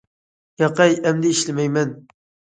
[0.63, 1.95] -ياقەي، ئەمدى ئىشلىمەيمەن.